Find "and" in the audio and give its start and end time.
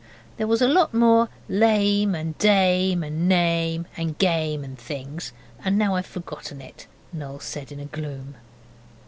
2.15-2.35, 3.03-3.29, 3.95-4.17, 4.63-4.79, 5.63-5.77